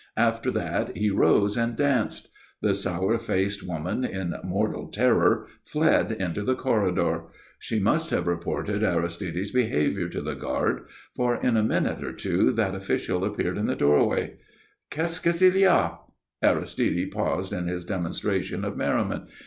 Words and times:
After 0.17 0.49
that 0.49 0.97
he 0.97 1.11
rose 1.11 1.55
and 1.55 1.75
danced. 1.75 2.29
The 2.59 2.73
sour 2.73 3.19
faced 3.19 3.61
Englishwoman, 3.61 4.03
in 4.03 4.35
mortal 4.43 4.87
terror, 4.87 5.45
fled 5.63 6.11
into 6.11 6.41
the 6.41 6.55
corridor. 6.55 7.25
She 7.59 7.79
must 7.79 8.09
have 8.09 8.25
reported 8.25 8.83
Aristide's 8.83 9.51
behaviour 9.51 10.09
to 10.09 10.19
the 10.23 10.33
guard, 10.33 10.87
for 11.15 11.35
in 11.35 11.55
a 11.55 11.61
minute 11.61 12.03
or 12.03 12.13
two 12.13 12.51
that 12.53 12.73
official 12.73 13.23
appeared 13.23 13.59
at 13.59 13.67
the 13.67 13.75
doorway. 13.75 14.39
"Qu'est 14.89 15.19
ce 15.19 15.19
qu'il 15.19 15.55
y 15.55 15.65
a?" 15.65 15.99
Aristide 16.41 17.11
paused 17.11 17.53
in 17.53 17.67
his 17.67 17.85
demonstrations 17.85 18.65
of 18.65 18.75
merriment. 18.75 19.25